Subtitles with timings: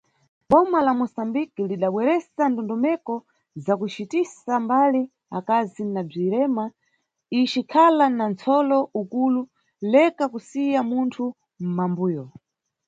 [0.49, 3.15] Bma la Mosambiki, lidabweresa ndondomeko
[3.65, 5.01] za kucitisa mbali
[5.37, 6.65] akazi na bzirema,
[7.39, 9.41] icikhala na nʼsolo ukulu
[9.93, 11.25] "Leka kusiya munthu
[11.63, 12.23] mʼmambuyo".